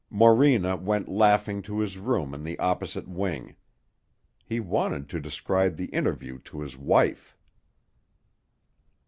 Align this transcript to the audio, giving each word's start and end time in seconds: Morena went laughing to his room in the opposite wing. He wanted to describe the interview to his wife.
Morena 0.09 0.75
went 0.77 1.07
laughing 1.07 1.61
to 1.61 1.77
his 1.77 1.99
room 1.99 2.33
in 2.33 2.43
the 2.43 2.57
opposite 2.57 3.07
wing. 3.07 3.55
He 4.43 4.59
wanted 4.59 5.07
to 5.09 5.19
describe 5.19 5.75
the 5.77 5.89
interview 5.93 6.39
to 6.39 6.61
his 6.61 6.75
wife. 6.75 7.37